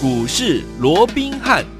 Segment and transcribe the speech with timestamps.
[0.00, 1.77] 股市罗宾汉。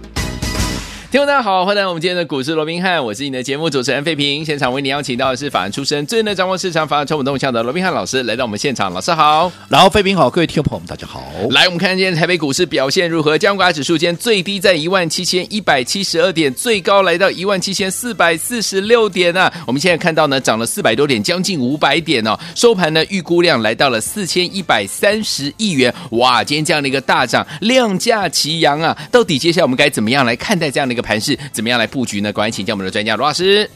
[1.11, 4.45] 听众大家好，欢迎来到我们今天的股市罗宾汉，我是你的节目主持人费平。
[4.45, 8.92] 现场为你邀请到的是法案出身、最能掌握市场法案传闻动向的罗宾汉老师，来到我们现场。
[8.92, 11.24] 老师好，然后费平好，各位听众朋友们大家好。
[11.49, 13.38] 来，我们看今天台北股市表现如何？
[13.38, 19.51] 加权指数今天最低在一万七千一百七十二点，最高来到一万七千四百四十六点啊。
[19.66, 22.38] 我们现在看到呢，涨了四百多点，将近五百点哦。
[22.55, 25.95] 收盘呢，预估量来到了四千一百三十亿元。
[26.11, 28.95] 哇，今天这样的一个大涨，量价齐扬啊！
[29.10, 31.38] 到底接下来我们该怎么样来看待这样的个盘势？
[31.52, 32.33] 怎么样来布局呢？
[32.33, 33.70] 赶快请教我们的专家罗老师。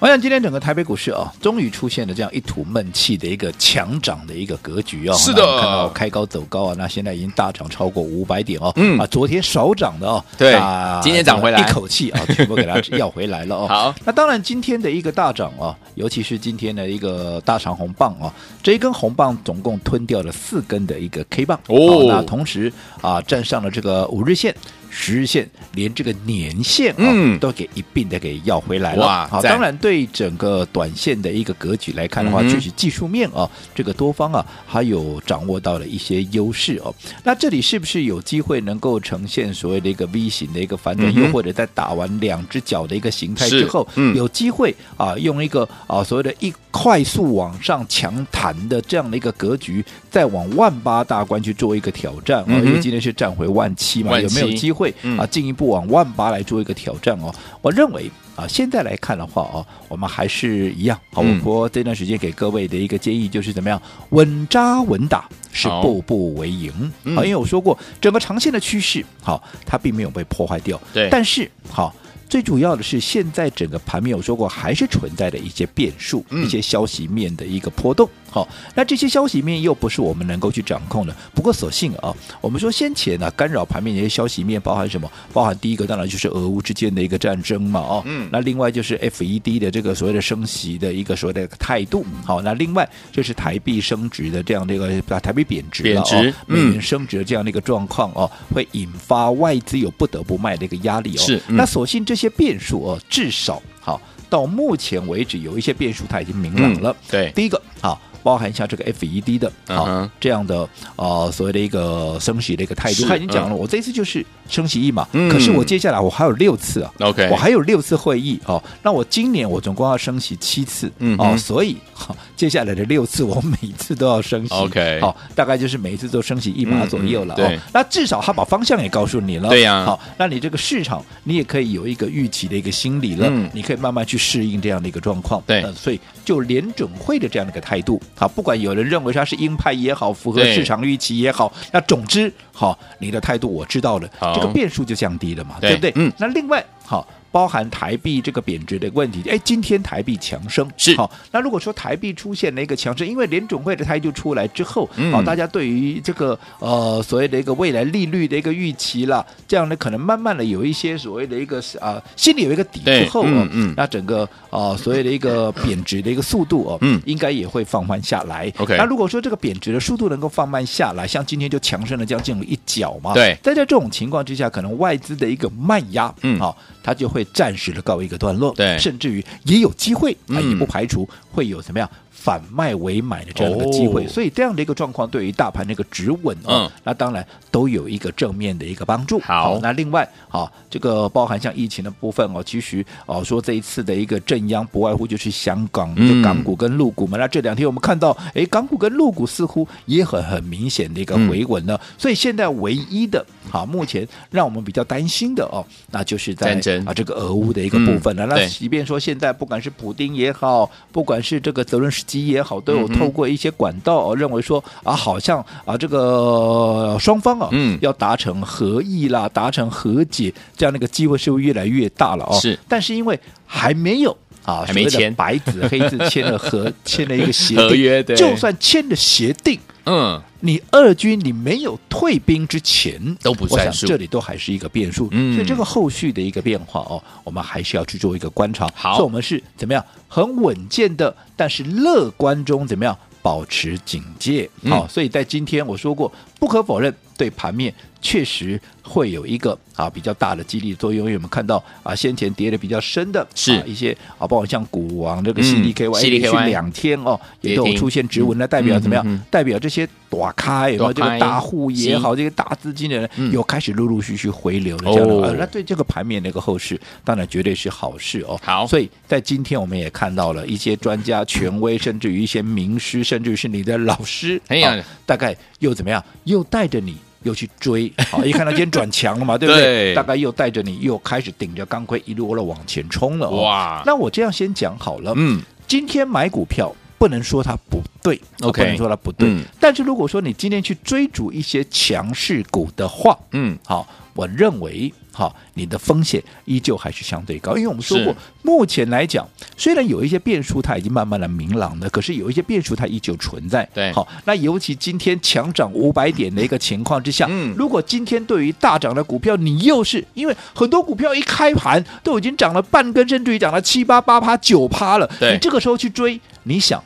[0.00, 5.14] 我想今天整个台北股市啊，终于出现了这样一吐闷气的一个强涨的一个格局哦。
[5.14, 8.72] 是的，看到开高走高啊，那现在已经大涨超过五百点哦。
[8.76, 13.66] 嗯啊，昨天少涨的哦，对，啊、今天涨回来，一口气啊， 全部给它要回来了哦。
[13.66, 22.04] 好，那当然今天的一个大涨啊，尤其是今天的一个大长红棒啊，这一根红棒总共吞掉了四根的一个 K 棒哦。
[22.06, 24.54] 那同时啊，站上了这个五日线。
[24.90, 29.06] 十日线连这个年线啊、嗯，都给一并的给要回来了。
[29.06, 36.94] 哇，好，当然对整个短线的一个格局来看的话，就、嗯、是技术面啊，这个多方啊，还有掌握到了一些优势哦。
[37.24, 52.64] 那这里是不是有机会能够呈现所谓的一个 V 型的一个反转、嗯，又或者在打完两只脚的一个形态之后，嗯、有机会啊，用一个啊所谓的一快速往上强弹的这样的一个格局，再往万八大关去做一个挑战啊、嗯？
[52.64, 54.87] 因为今天是站回万七嘛，有没有机会？
[54.90, 57.34] 会啊，进一步往万八来做一个挑战哦。
[57.62, 60.98] 我认为啊，现在来看的话哦，我们还是一样。
[61.12, 63.80] 好，我说这段时间给各位的一个建议就是怎么样，
[64.10, 66.72] 稳扎稳打是步步为营。
[67.16, 70.80] 好，因为我说过，整个长线的趋势好，它并没有被破坏掉。
[70.92, 71.94] 对，但是好。
[72.28, 78.08] 最主要的是，现在整个盘面有说过，还是存在的一些变数、嗯，一些消息面的一个波动。
[78.30, 81.16] 好，那这些消息面又不是我们能够去掌控的。
[81.34, 85.10] 不过，所幸啊，我们说先前呢、啊，干扰盘面的一些消息面包含什么？
[85.32, 92.04] 包含第一个当然就是俄乌之间的一个战争嘛，哦，嗯，那另外就是 FED 的这个所谓的升息的一个所谓的态度。
[92.26, 101.20] 好，那另外就是台币升值的这样的一个把台币贬值了，贬值、哦，美元升值的这样的一个状况哦，会引发外资有不得不卖的一个压力哦。
[101.20, 102.17] 是，嗯、那所幸这。
[102.18, 106.90] 一些变数哦，至少好到目前为止有一些变数，它已经明朗了。
[106.90, 108.00] 嗯、对，第一个好。
[108.22, 110.10] 包含像这个 FED 的啊、uh-huh.
[110.20, 138.00] 这样的呃所谓的一个升息的一个态度，他已经讲了，我这一次就是升息一码、嗯，可是我接下来我还有六次啊，OK，我还有六次会议哦，那我今年我总共要升息七次，嗯哦，所以好接下来的六次我每次都要升息，OK，好，大概就是每一次都升息一码左右了、嗯嗯、哦，那至少他把方向也告诉你了，对呀、啊，好，那你这个市场你也可以有一个预期的一个心理了，嗯，你可以慢慢去适应这样的一个状况，对，呃、所以就联准会的这样的一个态度。
[138.18, 145.92] 好，不管有人认为他是鹰派也好，符合市场预期也好，那总之，好，你的态度我知道了，这个变数就降低了嘛，对，对不对？
[145.94, 147.06] 嗯，那另外，好。
[147.30, 151.08] 包含台币这个贬值的问题，哎，今天台币强升是好。
[151.30, 168.50] 那如果说台币出现了一个强升，因为联准会的态度出来之后，好、嗯，大家对于这个呃所谓的一个未来利率的一个预期啦，这样呢可能慢慢的有一些所谓的一个啊、呃、心里有一个底之后，嗯嗯，那整个啊、呃、所谓的一个贬值的一个速度哦，嗯，应该也会放缓下来。
[168.56, 176.56] OK，那如果说这个贬值的速度能够放慢下来，像今天就强升了将近有一角嘛，对，在这种情况之下，可能外资的一个卖压，嗯，好，
[176.88, 177.18] 它就会。
[177.34, 181.88] 暂时的告一个段落，对，甚至于也有机会啊，也不排除会有怎么样。
[182.20, 189.20] 反卖为买的这样的一个机会，哦，所以这样的一个状况对于大盘那个止稳啊，嗯，那当然都有一个正面的一个帮助。
[189.20, 197.20] 好，好那另外好，这个包含像疫情的部分哦，其实哦说这一次的一个震央不外乎就是香港的港股跟陆股嘛，嗯。
[197.20, 201.80] 那这两天我们看到，哎，港股跟陆股似乎也很很明显的一个回稳了，嗯。
[201.96, 208.28] 所以现在唯一的好，目前让我们比较担心的哦，那就是在啊这个俄乌的一个部分了，嗯。
[208.30, 222.32] 那即便说现在不管是普丁也好，不管是这个泽伦斯基也好，都有透过一些管道、哦、认为说啊，好像啊，这个双方啊，嗯，要达成合议啦，达成和解，这样的一个机会是不是越来越大了哦？
[222.40, 224.16] 是，但是因为还没有
[224.48, 225.14] 啊，还没签。
[225.14, 238.66] 白纸黑字签了合 签了一个协定合约，对，就算签了协定，嗯，你二军你没有退兵之前都不算数，这里都还是一个变数，嗯，所以这个后续的一个变化哦，我们还是要去做一个观察。
[238.74, 239.84] 好，所以我们是怎么样？
[240.08, 244.48] 很稳健的，但是乐观中怎么样保持警戒？
[244.62, 244.72] 好、嗯。
[244.72, 259.04] 哦，所以在今天我说过，不可否认对盘面确实会有一个啊比较大的激励作用，因为我们看到啊先前跌的比较深的是、啊、一些啊，包括像股王这个 CDKY，连续两天哦也都有出现止稳，那代表怎么样？
[259.04, 268.40] 嗯嗯嗯、代表这些躲开有没有这个大户也好，这个大资金的人有开始陆陆续续回流了这样的，哦、那对这个盘面的一个后市，当然绝对是好事哦。
[268.44, 276.02] 好，所以在今天我们也看到了一些专家、权威，甚至于一些名师，甚至于是你的老师，哎呀，大概又怎么样？
[276.28, 276.96] 又带着你。
[277.24, 279.62] 又去追， 好，一看到今天转强了嘛，对不对？
[279.62, 283.42] 对，大概又带着你又开始顶着钢盔一路了往前冲了，哦。
[283.42, 283.82] 哇！
[283.84, 294.92] 那我这样先讲好了，嗯，今天买股票不能说它不对，OK，不能说它不对，嗯，但是如果说你今天去追逐一些强势股的话，嗯，好，我认为。
[295.10, 299.26] 好，你的风险依旧还是相对高，因为我们说过，目前来讲，
[299.56, 303.68] 虽然有一些变数它已经慢慢的明朗了，可是有一些变数它依旧存在。
[303.74, 316.80] 对，好，那尤其今天强涨五百点的一个情况之下，嗯，如果今天对于大涨的股票，你又是因为很多股票一开盘都已经涨了半根，甚至于涨了七八八趴、九趴了，你这个时候去追，你想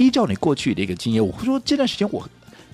[0.00, 2.26] 依照你过去的一个经验，我说这段时间我。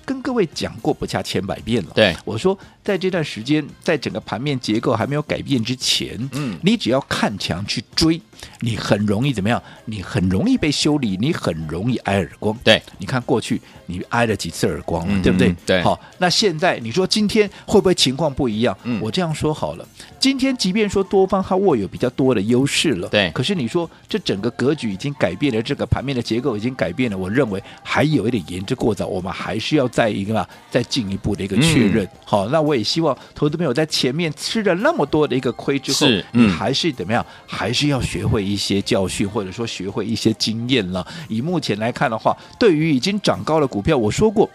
[0.07, 1.91] 跟各位讲过不下千百遍了。
[1.93, 8.21] 对，我说，在这段时间，在整个盘面结构还没有改变之前，嗯，你只要看强去追，
[8.61, 9.61] 你很容易怎么样？
[9.85, 12.57] 你很容易被修理，你很容易挨耳光。
[12.63, 15.55] 对，你看过去你挨了几次耳光了，嗯、对不对？
[15.65, 15.81] 对。
[15.81, 18.77] 好，那现在你说今天会不会情况不一样？
[18.83, 19.87] 嗯，我这样说好了，
[20.19, 23.29] 今天即便说多方它握有比较多的优势了，对。
[23.31, 29.85] 可是你说这整个格局已经改变了，这个盘面的结构已经改变了，我认为还有一点言之过早，我们还是要。
[29.97, 32.05] 再一个嘛，再进一步的一个确认。
[32.05, 37.25] 嗯、好，那我也希望投资朋友在前面吃了那么多的一个亏之后，你还是怎么样？
[37.47, 41.07] 还是要学会一些教训，或者说学会一些经验了。
[41.29, 44.49] 以目前来看的话，对于已经涨高的股票，我说过。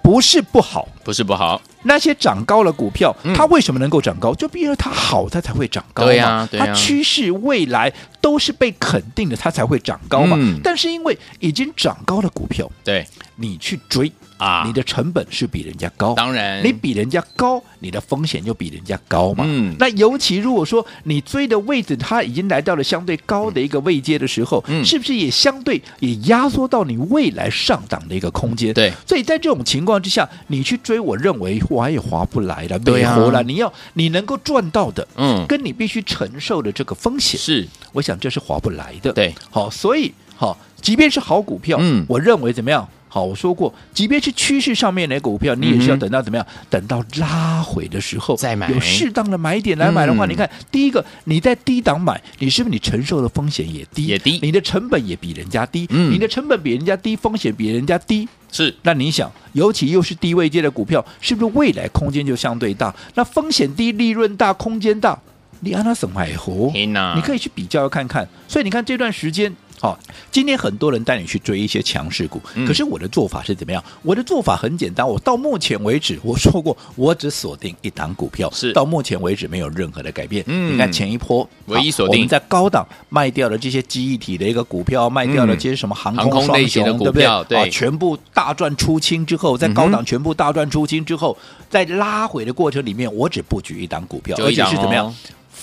[0.00, 1.60] 不是不好，不是不好。
[1.82, 4.34] 那些涨高的股票，嗯、它为什么能够涨高？
[4.34, 6.08] 就因为它好，它才会涨高嘛。
[6.08, 10.34] 对呀、啊，对啊、它趋势未来都是被肯定的，它才会涨高嘛。
[10.40, 13.06] 嗯、但是因为已经涨高的股票，对，
[13.38, 14.12] 你去追。
[14.38, 19.42] 啊，你的成本是比人家高，当然，你比人家高，你的风险就比人家高嘛。
[19.44, 28.72] 嗯，那尤其如果说你追的位置，它已经来到了相对高的一个位阶的时候，嗯，是不是也相对也压缩到你未来上涨的一个空间？
[28.72, 33.42] 对，所以在这种情况之下，你去追，我认为划也划不来了，对啊，了。
[33.42, 39.12] 你要你能够赚到的，嗯，跟你必须承受的这个风险，是，我想这是划不来的。
[39.12, 42.88] 对，好，所以好，即便是好股票，嗯，我认为怎么样？
[43.08, 46.46] 好，我说过，即便是趋势上面的股票，你也是要等到怎么样？
[46.48, 54.06] 嗯、等到拉回的时候再买，有适当的买点来买的话，嗯、你看，第一个你在低档买，你是不是你承受的风险也低？
[54.06, 55.86] 也低，你的成本也比人家低。
[55.88, 58.74] 嗯，你的成本比人家低，风险比人家低，是。
[58.82, 62.94] 那你想，尤其又是低位阶的股票，是不是未来空间就相对大？
[63.14, 65.18] 那风险低，利润大，空间大，
[65.60, 66.36] 你按它怎么买？
[66.36, 66.70] 活？
[66.74, 68.28] 你可以去比较看看。
[68.46, 69.56] 所以你看这段时间。
[69.80, 69.98] 好，
[70.30, 73.82] 今天很多人带你去追一些强势股，嗯、可是我的做法是怎么样？
[74.02, 80.44] 我的做法很简单，我到目前为止我说过，我只锁定一档股票，是到目前为止没有任何的改变。
[80.46, 87.64] 嗯，你看前一波唯一锁定，我们在高档卖掉了这些记忆体的一个股票，卖掉了这些什么航空双雄，的股票对不对？
[87.64, 95.14] 对，全部大赚出清之后，在高档全部大赚出清之后，嗯、在拉回的过程里面，我只布局一档股票，而且是怎么样？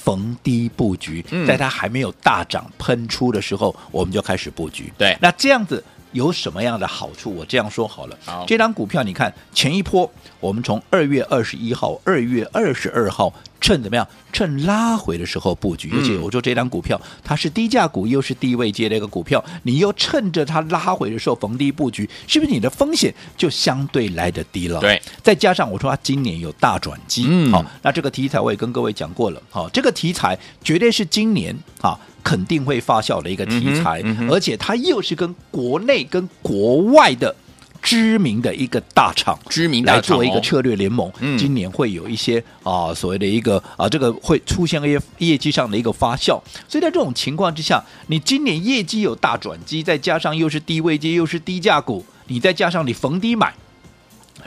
[0.05, 4.93] 逢低布局，在它还没有大涨喷出的时候，我们就开始布局。
[4.99, 5.83] 对，那这样子
[6.15, 7.35] 有什么样的好处？
[7.35, 10.09] 我这样说好了，好，这张股票你看前一波，
[10.39, 13.31] 我们从二月二十一号、二月二十二号。
[13.61, 14.07] 趁怎么样？
[14.31, 24.79] 趁拉回的时候布局，而且我说这张股票它是低价股，又是低位接的一个股票，你又趁着它拉回的时候逢低布局，是不是你的风险就相对来得低了？
[24.81, 37.33] 对，再加上我说它今年有大转机，嗯，好，那这个题材我也跟各位讲过了，好，这个题材绝对是今年啊肯定会发酵的一个题材，嗯嗯、而且它又是跟国内跟国外的。
[37.81, 53.53] 知名的一个大厂，知名来做一个策略联盟，嗯、今年会有一些啊所谓的一个啊这个会出现一些业绩上的一个发酵，所以在这种情况之下，你今年业绩有大转机，再加上又是低位阶，又是低价股，你再加上你逢低买。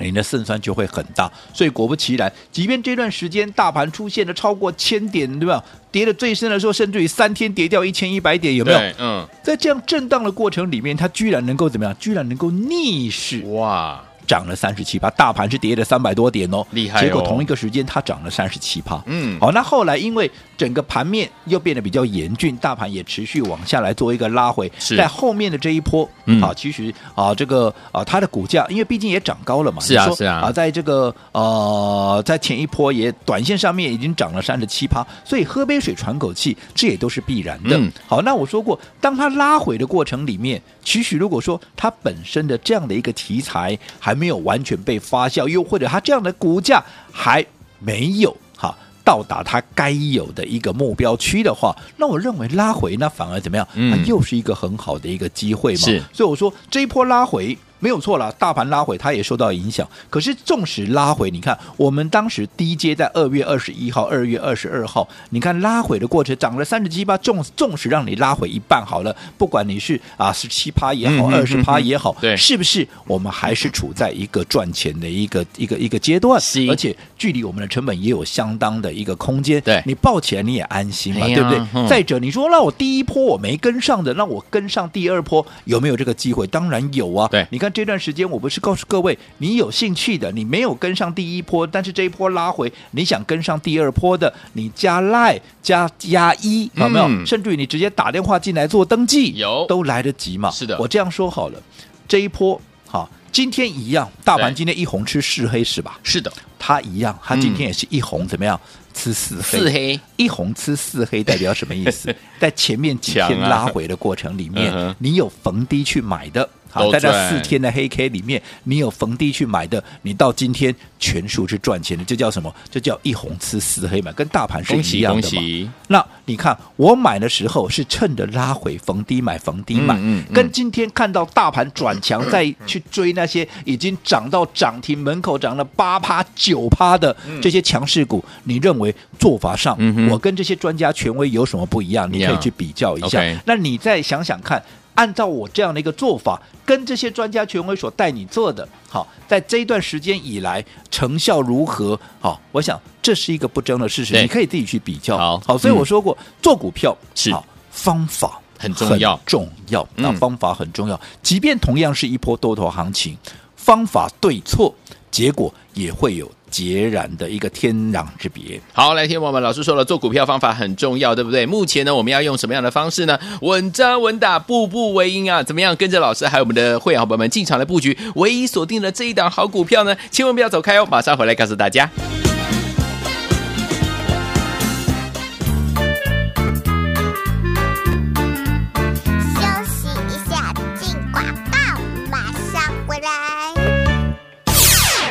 [0.01, 5.63] 你的胜算就会很大，所以果不其然，即便这段时间大盘出现了超过千点，对吧？
[5.91, 8.79] 跌的最深的时候，甚至于三天跌掉一千一百点，有没有？
[8.99, 11.97] 嗯，在这样震荡的过程里面，它居然能够怎么样？
[11.99, 14.05] 居然能够逆势哇！
[14.29, 17.03] 涨了三十七趴，大盘是跌了三百多点哦，厉害、哦！
[17.03, 37.79] 结果同一个时间它涨了三十七趴，嗯，好，那后来因为整个盘面又变得比较严峻，大盘也持续往下来做一个拉回，在后面的这一波，嗯，啊，其实啊，这个啊，它的股价因为毕竟也涨高了嘛，是啊，是啊，啊，在这个呃，在前一波也短线上面已经涨了三十七趴，所以喝杯水喘口气，这也都是必然的。
[37.79, 46.83] 嗯、好，那我说过，当它拉回的过程里面，其实如果说它本身的这样的一个题材还没有完全被发酵，又或者它这样的股价
[47.13, 47.47] 还
[47.79, 53.67] 没有哈到达它该有的一个目标区的话，那我认为拉回那反而怎么样？
[53.73, 55.79] 它又是一个很好的一个机会嘛。
[55.79, 57.57] 是，所以我说这一波拉回。
[57.81, 59.89] 没有错了，大盘拉回，它也受到影响。
[60.11, 76.41] 可是纵使拉回，你看我们当时低阶在二月二十一号、二月二十二号，你看拉回的过程涨了三十七八，纵纵使让你拉回一半好了，不管你是啊十七趴也好，二十趴也好，对，是不是我们还是处在一个赚钱的一个一个一个阶段？
[76.41, 79.61] 是，而且距离我们的成本也有相当的一个空间。
[79.61, 81.61] 对，你抱起来你也安心嘛，对不对？
[81.75, 86.45] 嗯、再者，你说那我第一波我没跟上的，那我跟上第二波有没有这个机会？
[86.49, 87.29] 当然有啊。
[87.31, 87.68] 对，你看。
[87.73, 97.07] 这段时间我不是告诉各位，你有兴趣的，你没有跟上第一波，但是这一波拉回，你想跟上第二波的，你加赖加加一，有没有？
[97.09, 100.51] 嗯、甚至于你直接打电话进来做登记，有都来得及嘛？
[100.51, 101.63] 是的，我这样说好了，
[102.07, 105.99] 这一波好，今天一样，大盘今天一红吃四黑是吧？
[106.03, 108.59] 是的，它一样，它今天也是一红，怎么样？
[108.95, 112.13] 吃四黑，四黑一红吃四黑代表什么意思？
[112.41, 116.49] 在前面几天拉回的过程里面，啊、你有逢低去买的。
[116.79, 122.55] 好，在这四天的黑 K 里面，你有逢低去买的，你到今天全数是赚钱的，这叫什么？
[122.71, 125.73] 这叫一红吃四黑嘛，跟大盘是一样的嘛。
[125.89, 139.77] 那你看我买的时候是趁着拉回逢低买，逢低买，嗯嗯嗯、跟今天看到大盘转强再去追那些已经涨到涨停门口涨了八趴九趴的这些强势股，你认为做法上，
[140.11, 142.09] 我跟这些专家权威有什么不一样？
[142.13, 143.23] 你可以去比较一下。
[143.45, 144.63] 那你再想想看。
[144.99, 151.99] 按照我这样的一个做法，跟这些专家权威所带你做的，好，在这一段时间以来成效如何？
[152.19, 155.17] 好，我想这是一个不争的事实，你可以自己去比较。
[155.17, 160.97] 好，好，所以我说过，嗯、做股票是好方法很重要，重要，那方法很重要。
[160.97, 163.17] 嗯、即便同样是一波多头行情，
[163.55, 164.75] 方法对错，
[165.11, 166.31] 结果也会有。
[166.51, 168.59] 截然的一个天壤之别。
[168.73, 171.45] 好，来听我们老师说了，做股票方法很重要，对不对？
[171.45, 173.19] 目前呢，我们要用什么样的方式呢？
[173.43, 175.43] 稳扎稳打，步步为营啊！
[175.43, 179.95] 怎么样跟着老师还有我们的会员伙伴们进场来布局，唯一锁定了这一档好股票呢？
[180.11, 181.91] 千万不要走开哦，马上回来告诉大家。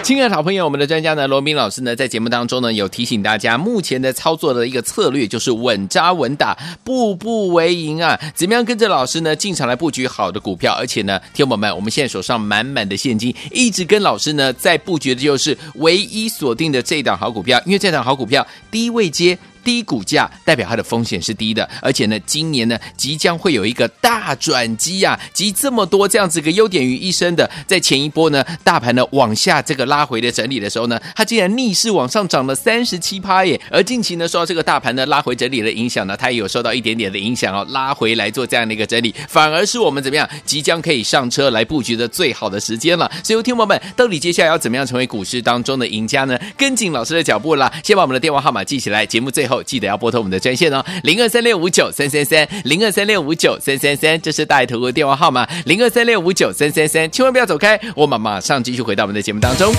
[0.07, 8.17] 亲爱的好朋友，我们的专家呢，罗明老师呢，在节目当中呢，有提醒大家，目前的操作的一个策略就是稳扎稳打，步步为营啊！
[8.33, 10.73] 怎么样跟着老师呢进场来布局好的股票？
[10.79, 19.37] 而且呢，听友们，我们现在手上满满的现金，一直跟老师呢在布局的就是唯一锁定的这档好股票，因为这档好股票低位接。
[19.67, 33.59] 低股价代表它的风险是低的，而且呢，今年呢即将会有一个大转机呀，集这么多这样子一个优点于一身的，在前一波呢，大盘呢往下这个拉回的整理的时候呢，它竟然逆势往上涨了三十七趴耶！
[33.69, 43.11] 而近期呢，受到这个大盘呢拉回整理的影响呢，它也有受到一点点的影响哦，拉回来做这样的一个整理，反而是我们怎么样即将可以上车来布局的最好的时间了。
[43.21, 46.39] 所以，听友们，到底接下来要怎么样成为股市当中的赢家呢？
[46.55, 49.56] 跟紧老师的脚步啦，先把我们的电话号码记起来，节目最后。
[49.63, 59.73] 记得要拨通我们的专线哦，零二三六五九三三三，零二三六五九三三三，这是大头的电话号码，零二三六五九三三三，千万不要走开，我们马上继续回到我们的节目当中。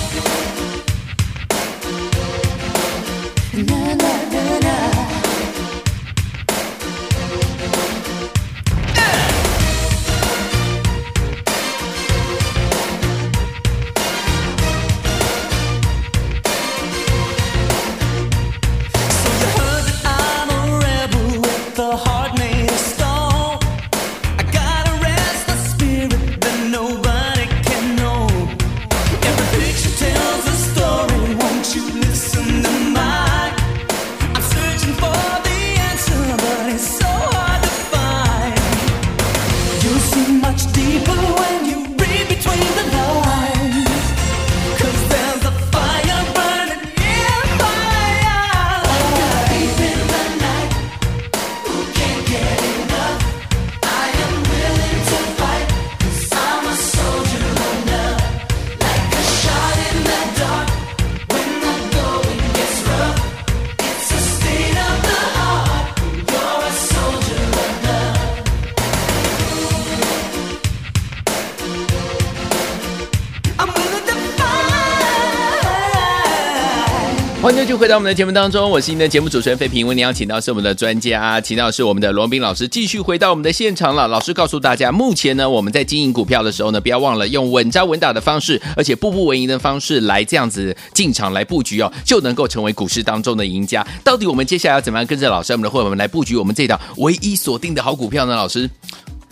[77.48, 79.86] 欢迎继续回到我们的节目当中，我是您的节目主持人费平。
[79.86, 84.06] 为您邀请到是我们的专家，请到是我们的罗宾老师，继续回到我们的现场了。
[84.06, 93.82] 老师告诉大家，目前呢，我们在经营股票的时候呢，不要忘了用稳扎稳打的方式，而且步步为营的方式来这样子进场来布局哦，就能够成为股市当中的赢家。
[94.04, 98.36] 到底我们接下来要怎么样跟着老师，我们的伙伴们来布局我们这档唯一锁定的好股票呢？
[98.36, 98.68] 老师？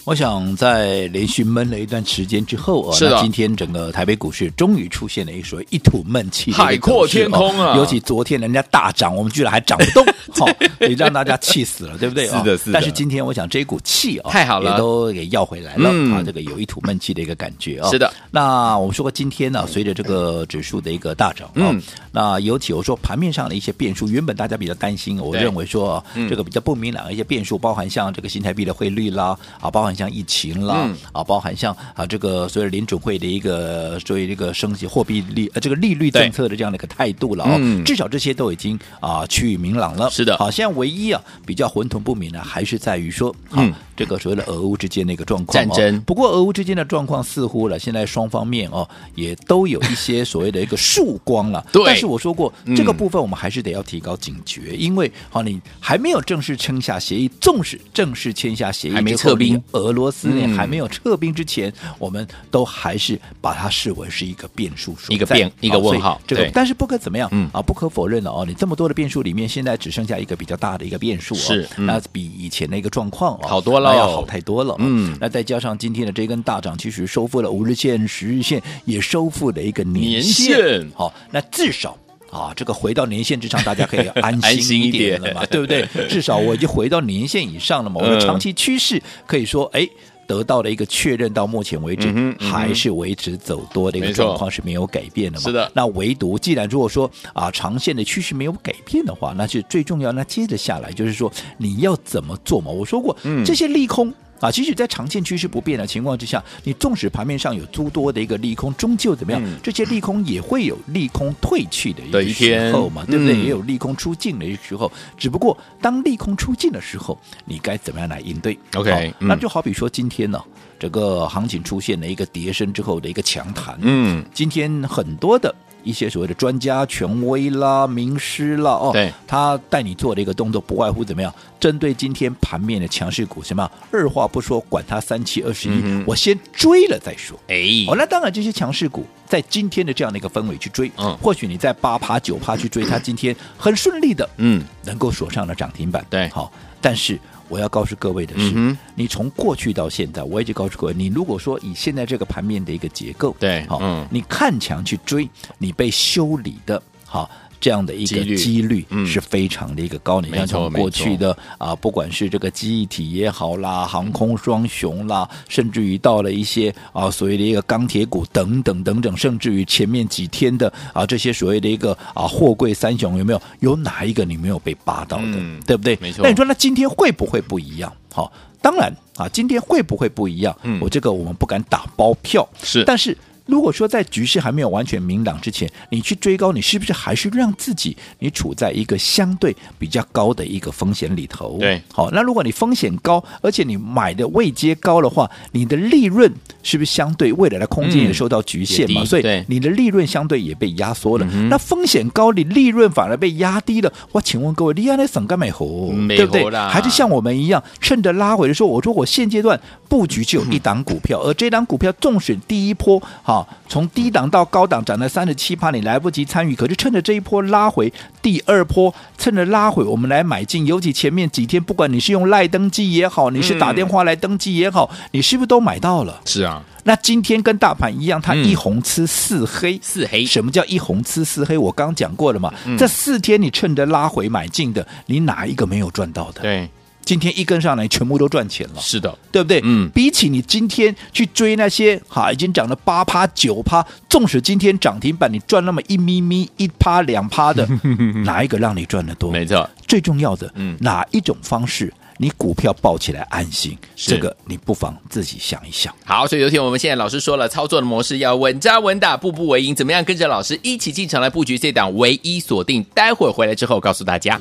[0.07, 7.77] 我想在连续闷了一段时间之后啊，那今天整个台北股市终于出现了一所一吐闷气，海阔天空啊！
[7.77, 10.07] 尤其昨天人家大涨，我们居然还涨不动，
[10.39, 10.47] 好，
[10.79, 12.29] 也让大家气死了，对不对？
[12.31, 12.73] 是的，是的。
[12.75, 17.91] 但是今天我想这一股气啊，太好了，也都给要回来了啊，这个有一吐闷气的一个感觉啊。
[17.91, 18.13] 是的。
[18.31, 21.75] 那我们说过今天呢，随着这个指数的一个大涨啊，
[22.13, 30.85] 那尤其我说盘面上的一些变数，原本大家比较担心，我认为说这个比较不明朗的一些变数，包含像这个新台币的汇率啦，啊，包含像疫情啦。
[30.87, 40.11] 嗯啊，包含像啊这个所谓联准会的一个所谓这个升级货币利呃这个利率政策的这样的一个态度了哦，嗯、至少这些都已经啊趋于明朗了。
[40.11, 46.01] 是的，好，现在唯一啊比较混沌不明呢还是在于说，嗯，这个所谓的俄乌之间的一个状况战争。
[46.03, 51.65] 不过俄乌之间的状况似乎了，现在双方面哦也都有一些所谓的一个曙光了。
[51.73, 60.67] 对，但是我说过、嗯、这个部分我们还是得要提高警觉，因为好你还没有正式签下协议，纵使正式签下协议还没撤兵，俄罗斯呢还。
[60.67, 66.21] 还没有撤兵之前，我们都还是把它视为是一个变数，一个变一个问号。
[66.27, 74.75] 这个，但是不可怎么样，嗯啊，不可否认的哦，你这么多的变数里面，现在只剩下一个比较大的一个变数，是那比以前的一个状况好多了，要好太多了。
[74.81, 80.91] 嗯，那再加上今天的这根大涨，其实收复了五日线、十日线，也收复了一个年线。
[80.97, 81.97] 好，那至少。
[82.37, 85.87] 啊，这个回到年线之上，大家可以 安心一点了嘛，对不对？
[86.09, 89.89] 至少我已经回到年线以上了嘛，我的长期趋势可以说，哎，
[90.27, 91.33] 得到了一个确认。
[91.33, 95.45] 到目前为止，还是维持走多的一个状况是没有改变的嘛。
[95.45, 95.71] 是的。
[95.75, 100.13] 那唯独，既然如果说啊，长线的趋势没有改变的话，那是最重要。
[100.13, 102.71] 那接着下来就是说，你要怎么做嘛？
[102.71, 104.13] 我说过，这些利空。
[104.41, 109.43] 啊，即使在长线趋势不变的情况之下，你纵使盘面上有诸多的一个利空，终究怎么样？
[109.45, 113.35] 嗯、这些利空也会有利空退去的一个时候嘛，对不对？
[113.35, 114.91] 嗯、也有利空出尽的时候。
[115.17, 120.43] 只不过当利空出尽的时候，你该怎么样来应对？OK，、嗯、那就好比说今天呢，
[120.79, 123.79] 整个行情出现了一个跌升之后的一个强弹。
[123.81, 125.55] 嗯，今天很多的。
[125.87, 131.33] 一些所谓的专家、权威啦、名师啦，哦，对，他带你做的一个动作，不外乎怎么样？
[131.61, 133.71] 针对今天盘面的强势股，什么？
[133.93, 137.39] 二话不说，管他三七二十一，我先追了再说。
[137.47, 147.19] 哎，哦，那当然，这些强势股在今天的这样的一个氛围去追，嗯，或许你在八趴九趴去追，它今天很顺利的，嗯，能够锁上了涨停板，对，好，但是。
[147.49, 155.29] 我要告诉各位的是，嗯、你从过去到现在，我一直告诉各位，你如果说以现在这个盘面的一个结构，对，好，嗯，你看强去追，
[155.59, 157.31] 你被修理的，好。
[157.67, 175.99] 这样的一个几率是非常的一个高，你像从过去的啊，不管是这个记忆体也好啦，航空双雄啦，甚至于到了一些啊所谓的一个钢铁股等等等等，甚至于前面几天的啊这些所谓的一个啊货柜三雄，有没有有哪一个你没有被扒到的，嗯、对不对？
[176.01, 176.23] 没错。
[176.23, 177.93] 那你说那今天会不会不一样？
[178.15, 180.57] 好，当然啊，今天会不会不一样？
[180.63, 183.19] 嗯，我这个我们不敢打包票，是，但是。
[183.47, 191.57] 如果说在局势还没有完全明朗之前，你去追高，你是不是还是让自己你处在一个相对比较高的一个风险里头？
[191.59, 196.33] 对，好，那如果你风险高，而且你买的位阶高的话，你的利润
[196.63, 199.03] 是不是相对未来的空间也受到局限嘛？
[199.03, 201.27] 嗯、所以你的利润相对也被压缩了。
[201.33, 203.93] 嗯、那风险高，你利润反而被压低了。
[204.13, 206.51] 我请问各位，你安那省干美猴，对不对？
[206.69, 213.01] 还是像我们一样，趁着拉回的时候，我说我现阶段布局只有一档股票，嗯、而这档股票纵使第一波
[213.37, 213.47] 哈。
[213.69, 220.65] 从低档到高档涨了三十七趴，你来不及参与，可是趁着这一波拉回，第二波趁着拉回，我们来买进。
[220.67, 226.21] 尤其前面几天，不管你是用赖登记也好，你是打电话来登记也好，嗯、你是不是都买到了？
[226.25, 226.63] 是啊。
[226.85, 230.25] 那今天跟大盘一样，它一红吃四黑，嗯、四黑。
[230.25, 231.59] 什么叫一红吃四黑？
[231.59, 232.53] 我刚讲过了嘛。
[232.65, 236.43] 嗯、这四天你趁着拉回买进的，你哪一个没有赚到的？
[236.43, 236.69] 对。
[237.07, 238.81] 今天一根上来，全部都赚钱了。
[238.81, 239.61] 是的，对不对？
[239.63, 247.65] 嗯，比起你今天去追那些哈，已经涨了八趴九趴，纵使今天涨停板你赚那么一咪咪一趴两趴的，
[248.27, 249.31] 哪一个让你赚得多？
[249.31, 253.79] 没错，最重要的，嗯，哪一种方式你股票抱起来安心？
[253.95, 255.95] 这个你不妨自己想一想。
[256.05, 262.83] 好，所以有请我们现在老师说了，操作的模式要稳扎稳打，步步为营，怎么样跟着老师一起进场来布局这档唯一锁定？
[262.93, 264.41] 待会儿回来之后告诉大家。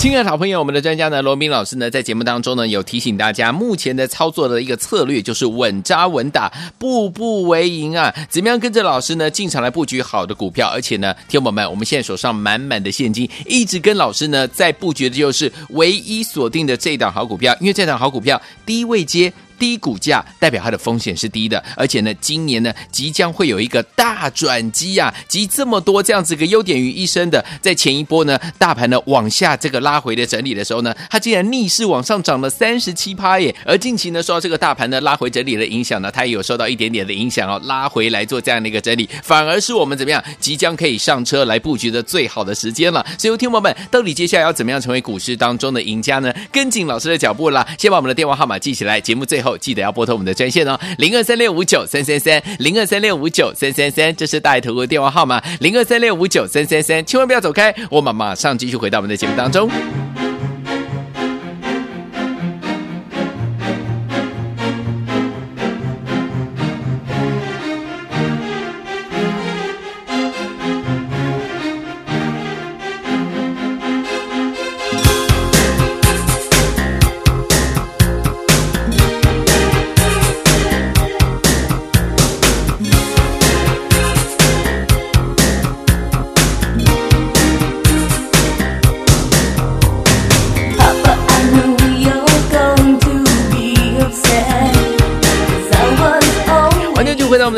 [0.00, 8.10] 亲爱的好朋友，我们的专家呢，罗明老师呢，在节目当中呢，有提醒大家，目前的操作的一个策略就是稳扎稳打，步步为营啊！
[8.30, 10.66] 怎么样跟着老师呢进场来布局好的股票？
[10.68, 19.30] 而且呢，听友们，我们现在手上满满的现金，一直跟老师呢在布局的就是唯一锁定的这一档好股票，因为这档好股票低位接。
[19.60, 33.54] 低股价代表它的风险是低的，而且呢，今年呢即将会有一个大转机啊，集这么多这样子一个优点于一身的，在前一波呢大盘呢往下这个拉回的整理的时候呢，它竟然逆势往上涨了三十七趴耶！
[33.66, 43.04] 而近期呢受到这个大盘呢拉回整理的影响呢，它也有受到一点点的影响哦，拉回来做这样的一个整理，反而是我们怎么样即将可以上车来布局的最好的时间了。
[43.18, 46.32] 所以，听友们，到底接下来要怎么样成为股市当中的赢家呢？
[46.50, 49.49] 跟紧老师的脚步啦，先把我们的电话号码记起来，节目最后。
[49.58, 59.70] 记得要拨通我们的专线哦，零二三六五九三三三，零二三六五九三三三，这是大爱投顾的电话号码，零二三六五九三三三，千万不要走开，我们马上继续回到我们的节目当中。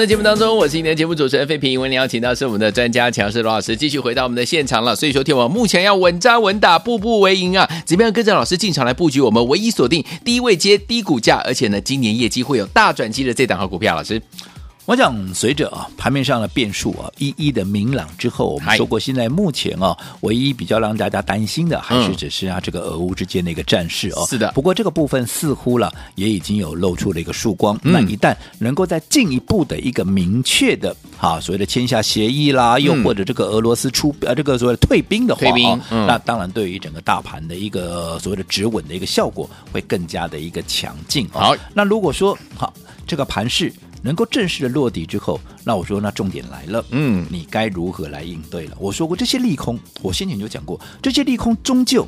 [0.02, 1.80] 的节目当中，我是今天节目主持人费平。
[1.80, 4.96] 为您邀请到是我们的专家强势罗老师，继续回到我们的现场了。
[4.96, 7.70] 所以说，天王目前要稳扎稳打，步步为营啊！
[7.86, 9.20] 怎么样跟着老师进场来布局？
[9.20, 14.20] 我们唯一锁定低位接低股价，而且呢，今年业绩会有大转机的这档好股票，老师。
[14.84, 24.26] 我想，随着啊盘面上的变数啊一一的明朗之后，我们说过，现在目前啊唯一比较让大家担心的，还是只是啊这个俄乌之间的一个战事哦。
[24.28, 24.50] 是的。
[24.52, 27.78] 不过这个部分似乎了也已经有露出了一个曙光。
[27.80, 41.28] 那一旦能够再进一步的一个明确的啊所谓的签下协议啦，又或者这个俄罗斯出呃这个所谓的退兵的话，退兵，那当然对于整个大盘的一个所谓的止稳的一个效果会更加的一个强劲。
[41.32, 42.74] 好，那如果说好
[43.06, 43.72] 这个盘势。
[44.02, 48.76] 能够正式的落地之后，那我说那重点来了，嗯，你该如何来应对了？
[48.78, 52.06] 我说过这些利空，我先前就讲过，这些利空终究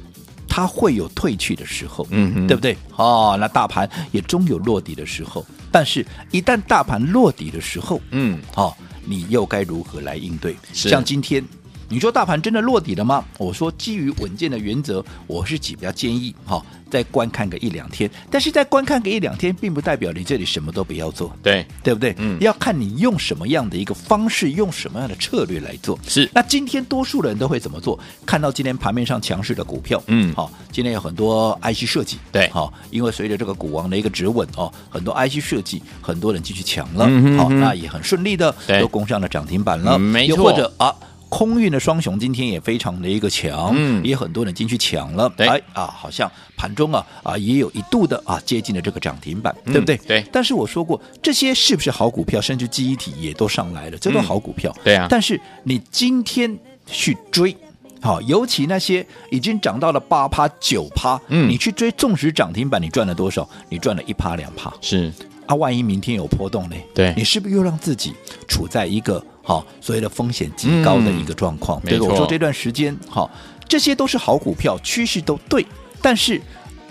[0.48, 2.76] 它会有退去的时候，嗯哼，对不对？
[2.96, 10.56] 哦，那大盘也终有落底的时候，但是一旦大盘落底的时候，嗯，好、哦，你又该如何来应对？
[10.72, 11.44] 像今天。
[11.88, 13.24] 你说大盘真的落底了吗？
[13.38, 18.10] 我说基于稳健的原则，我是比较建议哈、哦，再观看个一两天。
[18.30, 22.14] 但是再观看个一两天，并不代表你这里什么都不要做，对对不对？
[22.18, 25.98] 嗯，要看你用什么样的一个方式，用什么样的策略来做。
[26.08, 26.28] 是。
[26.32, 27.98] 那今天多数人都会怎么做？
[28.26, 40.36] 看到今天盘面上强势的股票，嗯，好、哦，今天有很多 IC 设计，对，好、哦，因为随着这个股王的一个止稳哦，很多 IC 设计，很多人进去抢了，嗯好、哦，那也很顺利的都攻上了涨停板了，没错。
[40.36, 40.94] 又或者啊。
[41.34, 49.96] 空运的双雄今天也非常的一个强，嗯，也很多人进去抢了，对哎啊，好像盘中啊啊也有一度的啊接近了这个涨停板，嗯、对不对？
[50.06, 50.24] 对。
[50.30, 52.40] 但是我说过，这些是不是好股票？
[52.40, 55.08] 甚至记忆体也都上来了，这都好股票，嗯、对啊。
[55.10, 57.56] 但是你今天去追，
[58.00, 63.48] 好，尤其那些已经涨到了八趴九趴，嗯，你去追，纵使涨停板，你赚了多少？
[63.68, 65.12] 你赚了一趴两趴，是
[65.46, 65.56] 啊。
[65.56, 66.76] 万一明天有波动呢？
[66.94, 68.12] 对，你是不是又让自己
[68.46, 69.20] 处在一个？
[69.44, 73.30] 好，所谓的风险极高的一个状况，对、嗯、我说这段时间，好，
[73.68, 75.64] 这些都是好股票，趋势都对，
[76.00, 76.40] 但是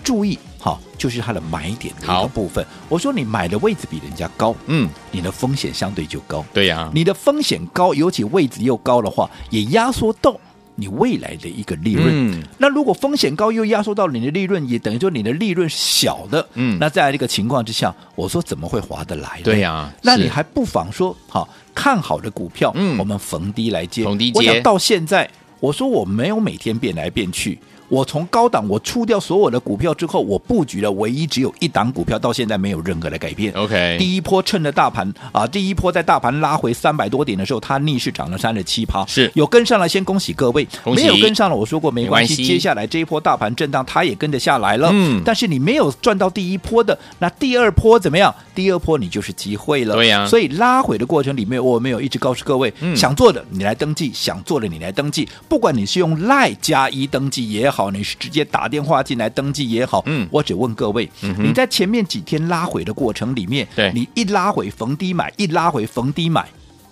[0.02, 2.64] 注意，好，就是它的买点的一个部分。
[2.88, 10.34] 我说你买的位置比人家高，嗯，你的风险相对就高，对呀、啊，你的风险高，尤其位置又高的话，也压缩到。
[10.76, 19.40] 你未来的一个利润，嗯、那如果风险高又压缩到你的利润，也等于说你的利润小的，嗯，那在这个情况之下，我说怎么会划得来？
[19.44, 21.48] 对呀、啊，那你还不妨说好
[21.84, 24.38] 看好的股票，嗯，我们逢低来接，逢低接。
[24.38, 25.28] 我想到现在，
[25.60, 27.58] 我说我没有每天变来变去。
[27.88, 33.52] 我从高档我出掉所有的股票之后，我布局了唯一只有一档股票，到现在没有任何的改变。
[33.54, 40.66] OK，第一波趁着大盘啊，第一波在大盘拉回三百多点的时候，它逆势涨了三十七趴，是有跟上了，先恭喜各位。
[40.86, 44.90] 没有跟上了，我说过没关系，接下来这一波大盘震荡，它也跟着下来了。
[44.92, 48.32] 嗯，但是你没有赚到第一波的，那第二波怎么样？
[48.54, 49.94] 第二波你就是机会了。
[49.94, 50.26] 对呀、啊。
[50.26, 58.44] 所以拉回的过程里面，我没有一直告诉各位，嗯、想做的你来登记，想做的你来登记，不管你是用赖加一登记也好，你是直接。
[58.44, 66.46] 打电话进来登记也好，嗯，我只问各位，嗯、你在前面几天拉回的过程里面，对，你一拉回逢低买，一拉回逢低买，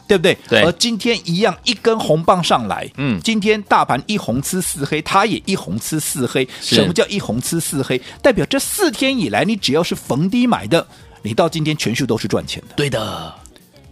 [0.09, 0.37] 对不对？
[0.49, 0.63] 对。
[0.63, 6.49] 而今天一样一根红棒上来，嗯，今天大盘一红吃四黑，它也一红吃四黑。
[6.61, 8.01] 什么叫一红吃四黑？
[8.21, 10.85] 代表这四天以来，你只要是逢低买的，
[11.23, 12.75] 你到今天全数都是赚钱的。
[12.75, 13.33] 对的。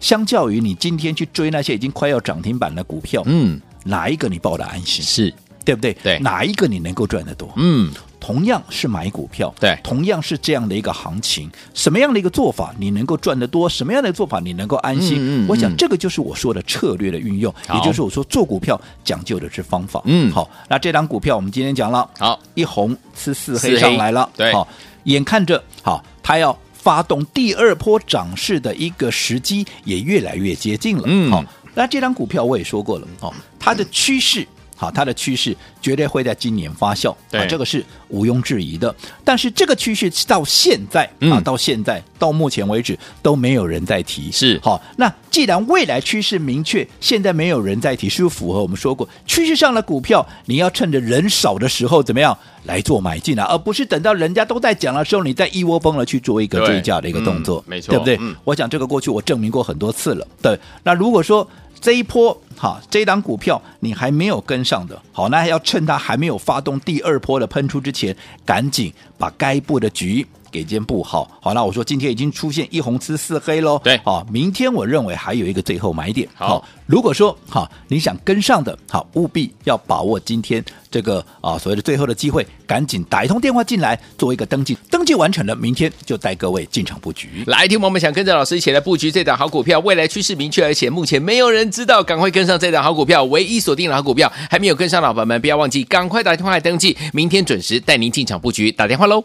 [0.00, 5.04] 相较于你今天去追那些已经快要涨停板的股票，嗯，哪一个你抱的安心？
[5.04, 5.32] 是。
[5.64, 5.92] 对不对？
[6.02, 7.52] 对，哪一个你能够赚得多？
[7.56, 13.68] 嗯，同样是买股票，对，同样是这样的一个行情，什么样的一个做法你能够赚得多？
[13.68, 15.16] 什么样的做法你能够安心？
[15.18, 20.02] 嗯，嗯，我想这个就是我说的策略的运用，也就是我说做股票讲究的是方法。
[20.04, 24.66] 嗯，好，那这张股票我们今天讲了，好，一红吃四黑上来了，对，好，
[25.04, 31.04] 眼看着好，它要发动第二波涨势的一个时机也越来越接近了。
[31.06, 31.44] 嗯，好，
[31.74, 34.46] 那这张股票我也说过了，哦，它的趋势。
[34.80, 38.94] 好，它的趋势绝对会在今年发酵，啊，这个是毋庸置疑的。
[39.22, 44.32] 但是这个趋势到现在啊，到现在到目前为止都没有人在提。
[44.32, 58.18] 是，好，那既然未来趋势明确，现在没有人在提，是不是符合我们说过趋势上的股票，你要趁着人少的时候怎么样来做买进啊，而不是等到人家都在讲的时候，你再一窝蜂的去做一个追加的一个动作，没错，对不对？
[58.44, 60.26] 我想这个过去我证明过很多次了。
[60.40, 61.46] 对，那如果说。
[61.80, 68.14] 这一波，哈，这一档股票你还没有跟上的，好，那要趁它还没有发动第二波的喷出之前，
[68.44, 71.30] 赶紧把该布的局给间不好。
[71.40, 76.28] 好，那我说今天已经出现一红吃四黑喽，对，好，明天我认为还有一个最后买点。
[76.34, 87.44] 好，好如果说好你想跟上的，好，务必要把握今天这个啊所谓的最后的机会，赶紧打一通电话进来做一个登记，登记完成了，明天就带各位进场布局。
[87.46, 99.22] 来，听我们想跟着老师一起来布局这档好股票，未来趋势明确，而且目前没有人知道，赶快跟上这档好股票，唯一锁定的好股票，还没有跟上的老板们，不要忘记赶快打电话来登记，明天准时带您进场布局，打电话喽。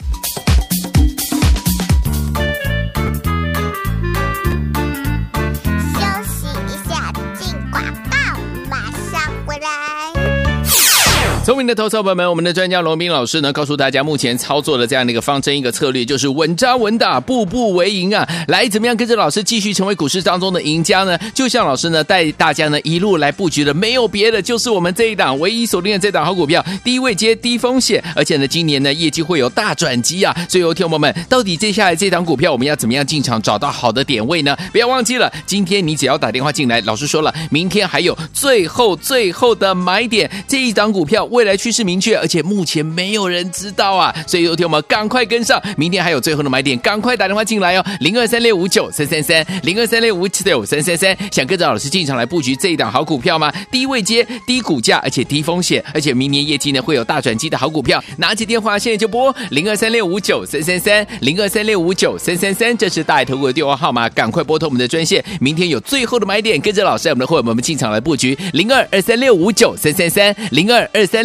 [11.45, 18.27] 聪明的投资朋友们，我们的专家罗宾老师呢，告诉大家目前操作的这样的一个方针，一个策略就是稳扎稳打，步步为营啊！
[18.47, 21.15] 来，怎么样跟着老师继续成为股市当中的赢家呢？
[21.35, 30.35] 就像老师呢带大家呢一路来布局的，没有别的，就是我们这一档唯一锁定的这档好股票，低位接、低风险，而且呢今年呢业绩会有大转机啊！
[30.49, 34.57] 所以，听友们，到底接下来这档股票我们要怎么样进场，找到好的点位呢？
[34.71, 41.29] 不要忘记了，今天你只要打电话进来，老师说了，明天还有最后最后的买点，这一档股票。
[41.35, 53.51] 未来趋势明确，而且目前没有人知道啊，所以有天我们赶快跟上，明天还有最后的买点，赶快打电话进来哦，零二三六五九三三三，零二三六五九三三三，想跟着老师进场来布局这一档好股票吗？
[53.69, 68.37] 低位接、低股价，而且低风险，而且明年业绩呢会有大转机的好股票，拿起电话现在就拨零二三六五九三三三，零二三六五九三三三，这是大爱投顾的电话号码，赶快拨通我们的专线，明天有最后的买点，跟着老师我们的会员们进场来布局。
[68.53, 71.24] 零二二三六五九三三三，零二二三。